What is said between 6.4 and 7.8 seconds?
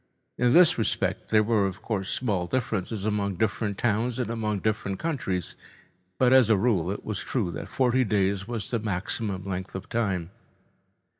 a rule it was true that